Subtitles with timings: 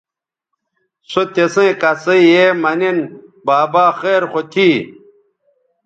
[1.11, 2.97] سو تسیئں کسئ یے مہ نِن
[3.45, 4.69] بابا خیر خو تھی